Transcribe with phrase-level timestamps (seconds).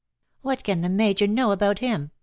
[0.41, 2.09] "What can the Major know about him?"